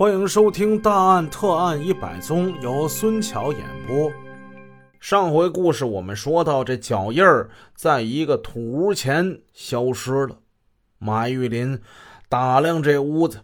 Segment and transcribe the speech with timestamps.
[0.00, 4.10] 欢迎收听《大案特案一百宗》，由孙桥演播。
[4.98, 10.38] 上回故事我们说到，这脚印儿在一个土屋前消失了。
[10.96, 11.78] 马玉林
[12.30, 13.42] 打量这屋子，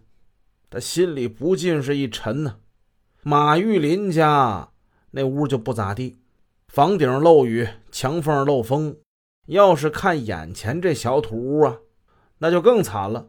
[0.71, 2.57] 他心里不禁是一沉呢。
[3.23, 4.71] 马玉林家
[5.11, 6.17] 那屋就不咋地，
[6.69, 8.97] 房顶漏雨，墙缝漏风。
[9.49, 11.81] 要是看眼前这小土屋啊，
[12.39, 13.27] 那就更惨了，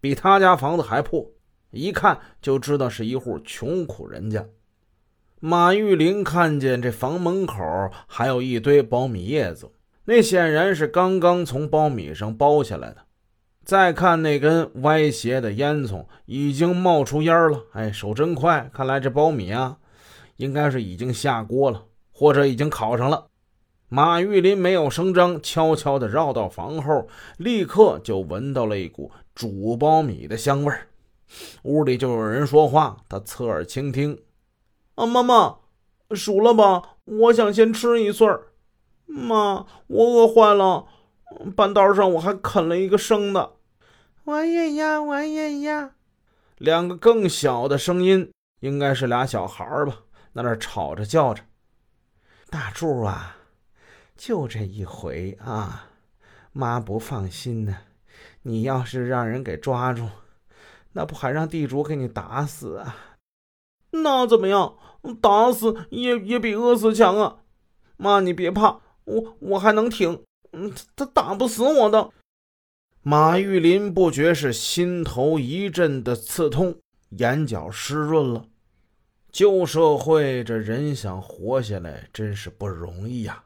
[0.00, 1.30] 比他家房子还破，
[1.70, 4.46] 一看就知道是一户穷苦人家。
[5.40, 7.56] 马玉林看见这房门口
[8.06, 9.70] 还有一堆苞米叶子，
[10.06, 12.98] 那显然是刚刚从苞米上剥下来的。
[13.62, 17.64] 再看那根歪斜的烟囱，已经冒出烟了。
[17.72, 19.78] 哎，手真快，看来这苞米啊，
[20.36, 23.26] 应该是已经下锅了，或者已经烤上了。
[23.88, 27.08] 马玉林没有声张，悄悄地绕到房后，
[27.38, 30.86] 立刻就闻到了一股煮苞米的香味儿。
[31.62, 34.22] 屋里就有人说话，他侧耳倾听。
[34.94, 35.58] 啊，妈妈，
[36.10, 36.96] 熟了吧？
[37.04, 38.48] 我想先吃一穗儿。
[39.06, 40.86] 妈，我饿坏了。
[41.54, 43.52] 半道上我还啃了一个生的。
[44.24, 45.90] 我也要，我也要。
[46.58, 49.98] 两个更小的声音，应该是俩小孩吧，
[50.34, 51.42] 在那吵着叫着。
[52.48, 53.36] 大柱啊，
[54.16, 55.90] 就这一回啊，
[56.52, 57.76] 妈不放心呢。
[58.42, 60.08] 你要是让人给抓住，
[60.96, 62.96] 那不还让地主给你打死啊？
[63.90, 64.76] 那怎么样？
[65.20, 67.40] 打死也也比饿死强啊！
[67.98, 70.24] 妈，你别怕，我我还能挺。
[70.52, 72.08] 嗯，他他打不死我的。
[73.02, 76.78] 马玉林不觉是心头一阵的刺痛，
[77.10, 78.46] 眼角湿润了。
[79.30, 83.44] 旧社会这人想活下来真是不容易呀，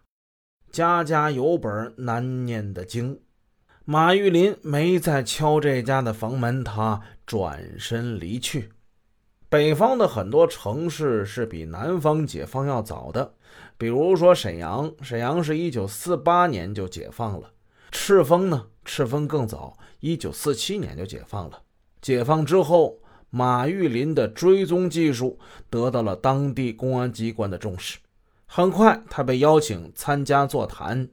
[0.70, 3.20] 家家有本难念的经。
[3.84, 8.70] 马玉林没再敲这家的房门，他转身离去。
[9.48, 13.34] 北方的很多城市是比南方解放要早的，
[13.78, 17.52] 比如说沈阳，沈阳是一九四八年就解放了。
[17.92, 21.62] 赤峰呢，赤峰更早，一九四七年就解放了。
[22.02, 22.98] 解放之后，
[23.30, 25.38] 马玉林的追踪技术
[25.70, 28.00] 得到了当地公安机关的重视。
[28.46, 31.08] 很快，他被邀请参加座谈，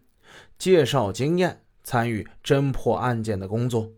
[0.57, 3.91] 介绍经验，参与侦破案件的工作。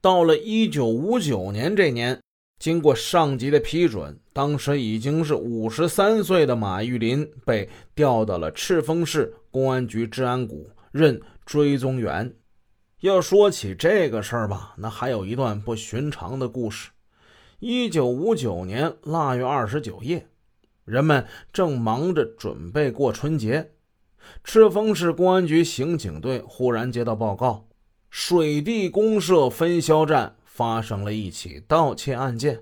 [0.00, 2.18] 到了一九五九年这年。
[2.58, 12.34] 经过上级的批准，当时已经是五十三岁的马玉林被调到了赤峰市公安局治安股任追踪员。
[13.00, 16.90] 要说起这个事儿吧，那还有一段不寻常的故事。
[17.60, 20.26] 一九五九年腊月二十九夜，
[20.84, 23.70] 人们正忙着准备过春节，
[24.44, 27.69] 赤峰市公安局刑警队忽然接到报告：
[28.10, 30.36] 水地公社分销站。
[30.52, 32.60] 发生了一起盗窃案件。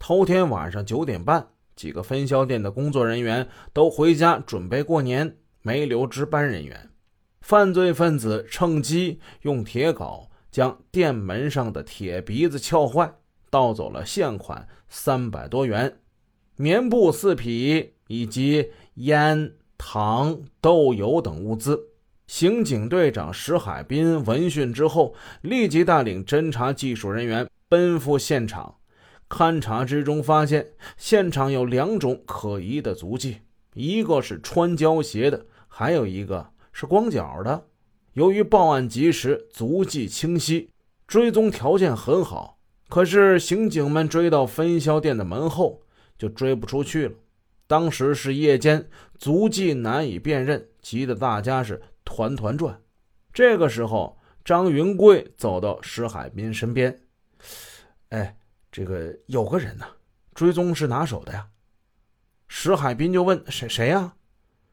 [0.00, 1.46] 头天晚上九点半，
[1.76, 6.90] 几个分销店的工作人员都回家准备过年，没留值班人员。
[7.40, 13.14] 犯罪分子趁机用铁镐将店门上的铁鼻子撬坏，
[13.48, 16.00] 盗走了现款三百多元、
[16.56, 21.89] 棉布四匹以及烟、糖、豆油等物资。
[22.30, 28.72] 刑警队长石海滨闻讯之后，立即带领侦查技术人员奔赴现场。
[29.28, 33.38] 勘查之中发现，现场有两种可疑的足迹，
[33.74, 37.64] 一个是穿胶鞋的，还有一个是光脚的。
[38.12, 40.70] 由于报案及时，足迹清晰，
[41.08, 42.58] 追踪条件很好。
[42.88, 45.82] 可是刑警们追到分销店的门后，
[46.16, 47.14] 就追不出去了。
[47.66, 51.82] 当时是夜间，足迹难以辨认，急得大家是。
[52.04, 52.80] 团团转，
[53.32, 57.00] 这个时候，张云贵走到石海滨身边。
[58.08, 58.36] 哎，
[58.72, 59.86] 这个有个人呢，
[60.34, 61.48] 追踪是拿手的呀。
[62.48, 64.14] 石海滨就问：“谁谁呀？”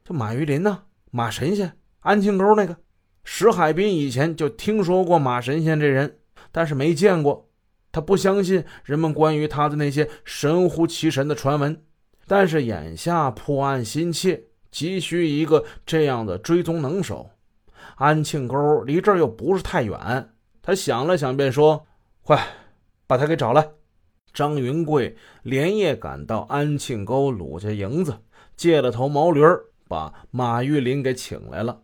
[0.03, 2.77] 就马玉林呢，马神仙，安庆沟那个。
[3.23, 6.19] 石海滨以前就听说过马神仙这人，
[6.51, 7.51] 但是没见过。
[7.91, 11.83] 他不相信人们关于他的那些神乎其神的传闻，
[12.25, 14.46] 但是眼下破案心切。
[14.77, 17.31] 急需一个这样的追踪能手，
[17.95, 20.29] 安庆沟离这儿又不是太远。
[20.61, 21.87] 他想了想，便说
[22.21, 22.39] ：“快，
[23.07, 23.71] 把他给找来。”
[24.31, 28.19] 张云贵连夜赶到安庆沟鲁家营子，
[28.55, 29.41] 借了头毛驴，
[29.87, 31.81] 把马玉林给请来了。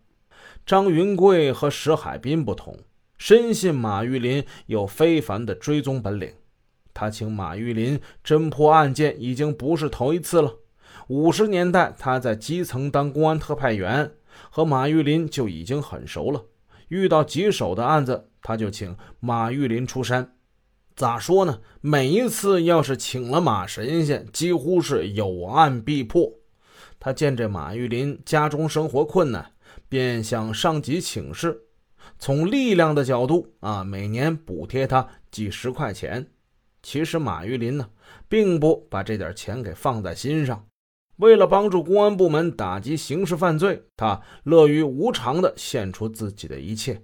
[0.64, 2.78] 张云贵和石海滨不同，
[3.18, 6.32] 深信马玉林有非凡的追踪本领。
[6.94, 10.60] 他请马玉林侦破案件，已经不是头一次了。
[11.08, 14.12] 五十年代，他在基层当公安特派员，
[14.50, 16.46] 和马玉林就已经很熟了。
[16.88, 20.36] 遇到棘手的案子，他就请马玉林出山。
[20.96, 21.60] 咋说呢？
[21.82, 26.32] 每一次要是请了马神仙，几乎是有案必破。
[27.00, 29.52] 他见这马玉林家中生活困难，
[29.90, 31.60] 便向上级请示，
[32.20, 36.28] 从力量的角度啊，每年补贴他几十块钱。
[36.82, 37.90] 其实马玉林呢，
[38.30, 40.64] 并不把这点钱给放在心上。
[41.18, 47.04] 为了帮助公安部门打击刑事犯罪，他乐于无偿地献出自己的一切。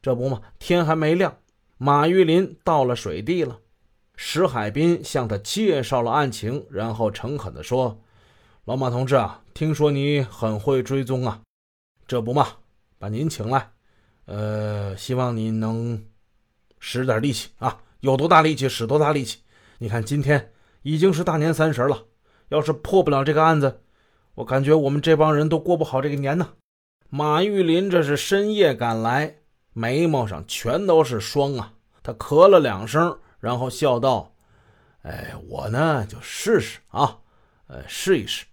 [0.00, 1.38] 这不嘛，天还没亮，
[1.76, 3.58] 马玉林到了水地了。
[4.14, 8.00] 石海滨向他介绍了案情，然后诚恳地说
[8.64, 11.42] ：“老马同志啊，听说你很会追踪啊，
[12.06, 12.46] 这不嘛，
[12.98, 13.70] 把您请来，
[14.26, 16.04] 呃，希望您能
[16.78, 19.40] 使点力气啊，有多大力气使多大力气。
[19.78, 20.52] 你看今天
[20.82, 22.04] 已经是大年三十了。”
[22.48, 23.80] 要是破不了这个案子，
[24.34, 26.50] 我感觉我们这帮人都过不好这个年呢。
[27.10, 29.36] 马玉林这是深夜赶来，
[29.72, 31.72] 眉毛上全都是霜啊。
[32.02, 34.34] 他咳了两声，然后笑道
[35.02, 37.18] ：“哎，我呢就试试啊，
[37.66, 38.46] 呃，试一试。”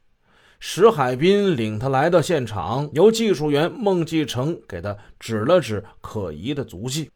[0.59, 7.11] 石海滨领他来到现场，由技术员孟继成给他指了指可疑的足迹。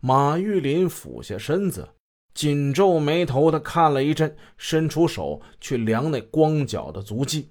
[0.00, 1.88] 马玉林俯下身子。
[2.32, 7.50] 紧皱眉头，他看了一阵，伸出手去量那光脚的足迹。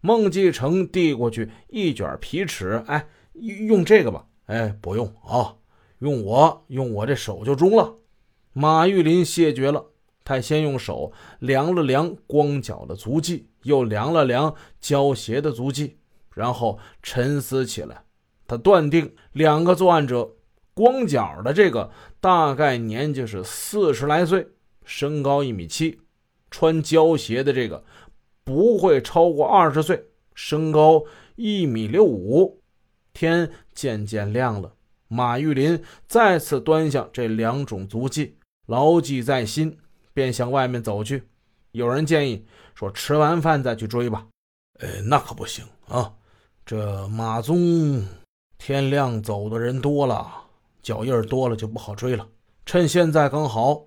[0.00, 4.26] 孟继成递过去一卷皮尺，哎，用这个吧。
[4.46, 5.56] 哎，不用啊，
[6.00, 7.96] 用我用我这手就中了。
[8.52, 9.86] 马玉林谢绝了。
[10.22, 15.98] 他先用手量了量光脚的足迹，又量了量胶鞋的足迹，
[16.34, 18.02] 然后沉思起来。
[18.48, 20.35] 他断定两个作案者。
[20.76, 21.90] 光脚的这个
[22.20, 24.46] 大概年纪是四十来岁，
[24.84, 25.98] 身高一米七；
[26.50, 27.82] 穿胶鞋的这个
[28.44, 31.02] 不会超过二十岁，身高
[31.36, 32.60] 一米六五。
[33.14, 34.74] 天渐渐亮了，
[35.08, 38.36] 马玉林再次端详这两种足迹，
[38.66, 39.78] 牢记在心，
[40.12, 41.22] 便向外面走去。
[41.72, 42.44] 有人建议
[42.74, 44.26] 说：“吃完饭再去追吧。”
[44.80, 46.12] 呃，那可不行啊！
[46.66, 48.06] 这马宗
[48.58, 50.45] 天亮走的人多了。
[50.86, 52.24] 脚印多了就不好追了。
[52.64, 53.86] 趁现在刚好，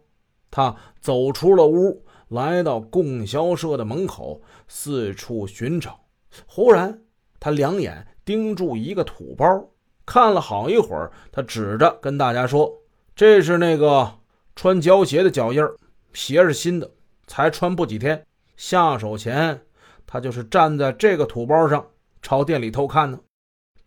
[0.52, 5.98] 他走出了屋，来到供销社的门口，四处寻找。
[6.46, 7.02] 忽然，
[7.40, 9.66] 他两眼盯住一个土包，
[10.06, 12.70] 看了好一会儿，他指着跟大家说
[13.16, 14.16] ：“这是那个
[14.54, 15.64] 穿胶鞋的脚印
[16.12, 16.92] 鞋是新的，
[17.28, 18.22] 才穿不几天。
[18.58, 19.62] 下手前，
[20.06, 21.88] 他就是站在这个土包上，
[22.22, 23.18] 朝店里偷看呢。”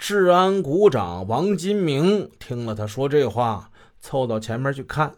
[0.05, 3.71] 治安股长王金明听了他说这话，
[4.01, 5.15] 凑到前面去看。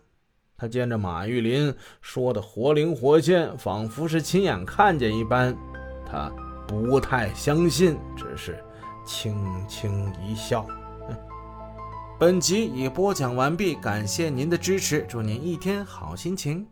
[0.59, 5.57] 他见着马玉林说的活灵活现，仿佛是亲眼看见一般，
[6.05, 6.31] 他
[6.69, 8.63] 不太相信，只是
[9.07, 9.35] 轻
[9.67, 10.67] 轻一笑。
[12.21, 16.67] 本集已播讲完毕，感谢您的支持，祝您一天好心情。